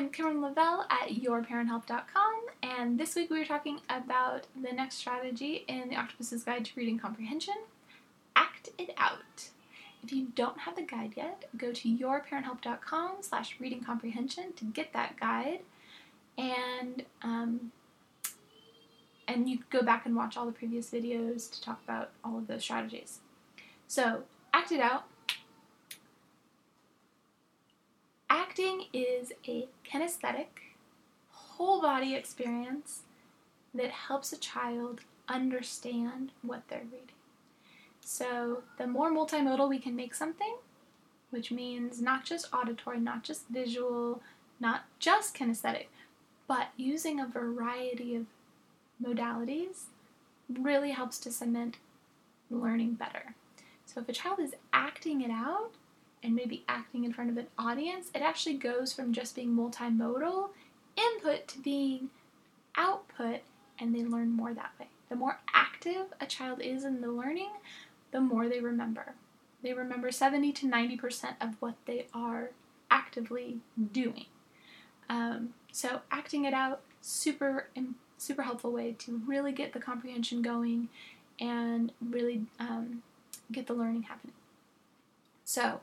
I'm 0.00 0.08
Kimberly 0.08 0.38
Lavelle 0.38 0.86
at 0.88 1.10
yourparenthelp.com, 1.10 2.46
and 2.62 2.98
this 2.98 3.14
week 3.14 3.28
we 3.28 3.38
are 3.38 3.44
talking 3.44 3.80
about 3.90 4.46
the 4.58 4.72
next 4.72 4.94
strategy 4.94 5.66
in 5.68 5.90
the 5.90 5.96
Octopus's 5.96 6.42
Guide 6.42 6.64
to 6.64 6.72
Reading 6.74 6.98
Comprehension 6.98 7.56
Act 8.34 8.70
It 8.78 8.94
Out. 8.96 9.50
If 10.02 10.10
you 10.10 10.28
don't 10.34 10.60
have 10.60 10.76
the 10.76 10.84
guide 10.84 11.12
yet, 11.18 11.50
go 11.54 11.72
to 11.72 11.86
yourparenthelp.com 11.86 13.16
slash 13.20 13.56
reading 13.60 13.84
comprehension 13.84 14.54
to 14.54 14.64
get 14.64 14.94
that 14.94 15.20
guide, 15.20 15.60
and 16.38 17.04
um, 17.22 17.70
and 19.28 19.50
you 19.50 19.58
go 19.68 19.82
back 19.82 20.06
and 20.06 20.16
watch 20.16 20.34
all 20.34 20.46
the 20.46 20.52
previous 20.52 20.88
videos 20.88 21.52
to 21.52 21.60
talk 21.60 21.78
about 21.84 22.12
all 22.24 22.38
of 22.38 22.46
those 22.46 22.62
strategies. 22.62 23.18
So, 23.86 24.22
Act 24.54 24.72
It 24.72 24.80
Out 24.80 25.09
Acting 28.50 28.86
is 28.92 29.32
a 29.46 29.68
kinesthetic, 29.88 30.48
whole 31.30 31.80
body 31.80 32.16
experience 32.16 33.02
that 33.72 33.92
helps 33.92 34.32
a 34.32 34.36
child 34.40 35.02
understand 35.28 36.32
what 36.42 36.64
they're 36.66 36.82
reading. 36.90 37.14
So, 38.00 38.64
the 38.76 38.88
more 38.88 39.12
multimodal 39.12 39.68
we 39.68 39.78
can 39.78 39.94
make 39.94 40.16
something, 40.16 40.56
which 41.30 41.52
means 41.52 42.02
not 42.02 42.24
just 42.24 42.52
auditory, 42.52 42.98
not 42.98 43.22
just 43.22 43.46
visual, 43.48 44.20
not 44.58 44.82
just 44.98 45.36
kinesthetic, 45.36 45.86
but 46.48 46.70
using 46.76 47.20
a 47.20 47.28
variety 47.28 48.16
of 48.16 48.26
modalities, 49.00 49.84
really 50.48 50.90
helps 50.90 51.20
to 51.20 51.30
cement 51.30 51.76
learning 52.50 52.94
better. 52.94 53.36
So, 53.86 54.00
if 54.00 54.08
a 54.08 54.12
child 54.12 54.40
is 54.40 54.56
acting 54.72 55.20
it 55.20 55.30
out, 55.30 55.70
and 56.22 56.34
maybe 56.34 56.64
acting 56.68 57.04
in 57.04 57.12
front 57.12 57.30
of 57.30 57.36
an 57.36 57.46
audience, 57.58 58.10
it 58.14 58.22
actually 58.22 58.56
goes 58.56 58.92
from 58.92 59.12
just 59.12 59.34
being 59.34 59.54
multimodal 59.54 60.50
input 60.96 61.48
to 61.48 61.58
being 61.58 62.10
output, 62.76 63.40
and 63.78 63.94
they 63.94 64.04
learn 64.04 64.30
more 64.30 64.52
that 64.52 64.72
way. 64.78 64.86
The 65.08 65.16
more 65.16 65.40
active 65.54 66.06
a 66.20 66.26
child 66.26 66.60
is 66.60 66.84
in 66.84 67.00
the 67.00 67.10
learning, 67.10 67.50
the 68.10 68.20
more 68.20 68.48
they 68.48 68.60
remember. 68.60 69.14
They 69.62 69.72
remember 69.72 70.10
70 70.10 70.52
to 70.52 70.66
90% 70.66 71.34
of 71.40 71.54
what 71.60 71.74
they 71.86 72.06
are 72.14 72.50
actively 72.90 73.58
doing. 73.92 74.26
Um, 75.08 75.50
so, 75.72 76.00
acting 76.10 76.44
it 76.44 76.54
out, 76.54 76.80
super, 77.00 77.68
super 78.16 78.42
helpful 78.42 78.72
way 78.72 78.92
to 79.00 79.20
really 79.26 79.52
get 79.52 79.72
the 79.72 79.80
comprehension 79.80 80.42
going 80.42 80.88
and 81.40 81.92
really 82.00 82.46
um, 82.58 83.02
get 83.50 83.66
the 83.66 83.74
learning 83.74 84.04
happening. 84.04 84.34
So, 85.44 85.80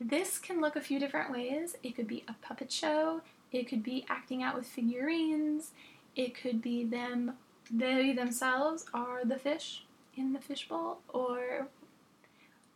this 0.00 0.38
can 0.38 0.60
look 0.60 0.76
a 0.76 0.80
few 0.80 0.98
different 0.98 1.30
ways. 1.30 1.76
It 1.82 1.96
could 1.96 2.06
be 2.06 2.24
a 2.28 2.34
puppet 2.42 2.70
show, 2.70 3.22
it 3.52 3.68
could 3.68 3.82
be 3.82 4.04
acting 4.08 4.42
out 4.42 4.56
with 4.56 4.66
figurines, 4.66 5.72
it 6.14 6.34
could 6.34 6.60
be 6.60 6.84
them, 6.84 7.34
they 7.70 8.12
themselves 8.12 8.86
are 8.92 9.24
the 9.24 9.38
fish 9.38 9.84
in 10.16 10.32
the 10.32 10.40
fishbowl, 10.40 10.98
or, 11.08 11.68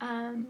um, 0.01 0.49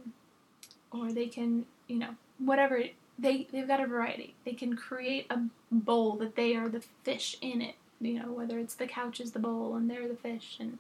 or 0.93 1.13
they 1.13 1.27
can, 1.27 1.67
you 1.89 1.99
know, 1.99 2.15
whatever. 2.39 2.83
They, 3.19 3.47
they've 3.53 3.69
got 3.69 3.81
a 3.81 3.87
variety. 3.87 4.35
They 4.45 4.55
can 4.55 4.77
create 4.77 5.27
a 5.31 5.41
bowl 5.71 6.13
that 6.17 6.37
they 6.37 6.57
are 6.57 6.69
the 6.69 6.83
fish 7.05 7.37
in 7.41 7.61
it, 7.61 7.75
you 8.01 8.19
know, 8.19 8.33
whether 8.33 8.59
it's 8.59 8.75
the 8.75 8.87
couch 8.87 9.21
is 9.21 9.33
the 9.33 9.39
bowl 9.39 9.77
and 9.77 9.91
they're 9.91 10.09
the 10.09 10.15
fish, 10.15 10.57
and 10.59 10.79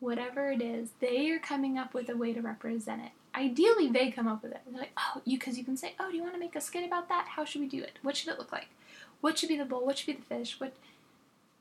whatever 0.00 0.50
it 0.50 0.60
is, 0.60 0.90
they 1.00 1.30
are 1.30 1.38
coming 1.38 1.78
up 1.78 1.94
with 1.94 2.08
a 2.08 2.16
way 2.16 2.32
to 2.32 2.40
represent 2.40 3.02
it 3.02 3.12
ideally 3.34 3.88
they 3.88 4.10
come 4.10 4.28
up 4.28 4.42
with 4.42 4.52
it. 4.52 4.60
They're 4.66 4.80
like, 4.80 4.92
oh, 4.96 5.20
you 5.24 5.38
because 5.38 5.58
you 5.58 5.64
can 5.64 5.76
say, 5.76 5.94
oh, 5.98 6.10
do 6.10 6.16
you 6.16 6.22
want 6.22 6.34
to 6.34 6.40
make 6.40 6.56
a 6.56 6.60
skit 6.60 6.84
about 6.84 7.08
that? 7.08 7.28
How 7.28 7.44
should 7.44 7.60
we 7.60 7.68
do 7.68 7.82
it? 7.82 7.98
What 8.02 8.16
should 8.16 8.28
it 8.32 8.38
look 8.38 8.52
like? 8.52 8.68
What 9.20 9.38
should 9.38 9.48
be 9.48 9.56
the 9.56 9.64
bowl? 9.64 9.84
What 9.84 9.98
should 9.98 10.06
be 10.06 10.12
the 10.14 10.22
fish? 10.22 10.58
What, 10.58 10.72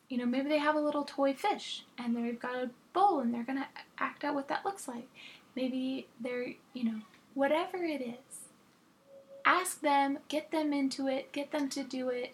you 0.07 0.17
know, 0.17 0.25
maybe 0.25 0.49
they 0.49 0.59
have 0.59 0.75
a 0.75 0.81
little 0.81 1.03
toy 1.03 1.33
fish 1.33 1.83
and 1.97 2.15
they've 2.15 2.39
got 2.39 2.55
a 2.55 2.69
bowl 2.93 3.19
and 3.19 3.33
they're 3.33 3.43
gonna 3.43 3.67
act 3.97 4.23
out 4.23 4.35
what 4.35 4.47
that 4.47 4.65
looks 4.65 4.87
like. 4.87 5.07
Maybe 5.55 6.07
they're, 6.19 6.53
you 6.73 6.83
know, 6.83 6.99
whatever 7.33 7.83
it 7.83 8.01
is. 8.01 8.47
Ask 9.45 9.81
them, 9.81 10.19
get 10.27 10.51
them 10.51 10.73
into 10.73 11.07
it, 11.07 11.31
get 11.31 11.51
them 11.51 11.69
to 11.69 11.83
do 11.83 12.09
it. 12.09 12.33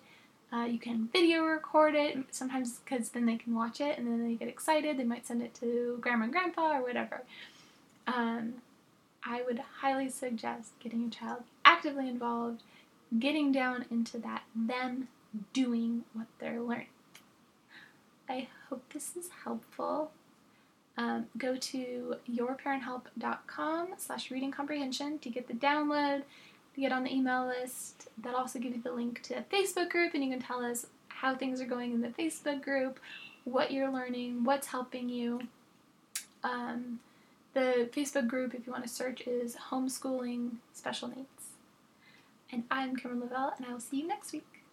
Uh, 0.56 0.66
you 0.66 0.80
can 0.80 1.10
video 1.12 1.44
record 1.44 1.96
it 1.96 2.18
sometimes 2.32 2.80
because 2.80 3.10
then 3.10 3.26
they 3.26 3.36
can 3.36 3.54
watch 3.54 3.82
it 3.82 3.98
and 3.98 4.08
then 4.08 4.26
they 4.26 4.36
get 4.36 4.48
excited. 4.48 4.98
They 4.98 5.04
might 5.04 5.28
send 5.28 5.42
it 5.42 5.54
to 5.56 5.98
grandma 6.00 6.26
and 6.26 6.32
grandpa 6.32 6.78
or 6.78 6.82
whatever. 6.82 7.24
Um, 8.08 8.56
I 9.24 9.42
would 9.42 9.60
highly 9.82 10.10
suggest 10.10 10.80
getting 10.80 11.02
your 11.02 11.10
child 11.10 11.44
actively 11.66 12.08
involved, 12.08 12.64
getting 13.20 13.52
down 13.52 13.86
into 13.92 14.18
that, 14.20 14.44
them 14.56 15.10
doing 15.52 16.06
what 16.14 16.28
they're 16.40 16.62
learning. 16.62 16.88
I 18.30 18.48
hope 18.70 18.84
this 18.94 19.18
is 19.18 19.30
helpful. 19.44 20.12
Um, 20.98 21.26
go 21.38 21.58
to 21.58 22.16
yourparenthelp.com 22.32 23.88
slash 23.98 24.32
reading 24.32 24.52
comprehension 24.52 25.20
to 25.20 25.30
get 25.30 25.50
the 25.50 25.54
download, 25.54 26.24
to 26.76 26.82
get 26.82 26.92
on 26.92 27.04
the 27.04 27.14
email 27.14 27.48
list. 27.48 28.10
That'll 28.22 28.40
also 28.40 28.60
give 28.60 28.76
you 28.76 28.82
the 28.82 28.92
link 28.92 29.22
to 29.24 29.36
a 29.36 29.42
Facebook 29.42 29.90
group, 29.90 30.14
and 30.14 30.24
you 30.24 30.30
can 30.30 30.42
tell 30.42 30.64
us 30.64 30.86
how 31.08 31.36
things 31.36 31.62
are 31.62 31.66
going 31.66 31.94
in 31.94 32.02
the 32.02 32.10
Facebook 32.10 32.62
group, 32.62 33.00
what 33.46 33.72
you're 33.72 33.92
learning, 33.92 34.44
what's 34.44 34.68
helping 34.68 35.08
you. 35.10 35.42
Um, 36.44 37.00
the 37.54 37.90
Facebook 37.96 38.28
group, 38.28 38.54
if 38.54 38.68
you 38.68 38.74
want 38.74 38.84
to 38.84 38.90
search, 38.90 39.22
is 39.22 39.56
Homeschooling 39.72 40.58
Special 40.74 41.08
Needs. 41.08 41.30
And 42.52 42.64
I'm 42.70 42.96
Kimberly 42.96 43.24
Lavelle, 43.24 43.54
and 43.58 43.66
I 43.66 43.72
will 43.72 43.80
see 43.80 44.02
you 44.02 44.08
next 44.08 44.34
week. 44.34 44.65